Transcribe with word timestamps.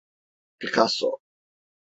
Picasso… 0.57 1.21